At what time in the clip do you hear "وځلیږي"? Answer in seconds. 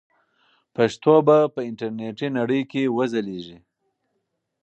2.95-3.57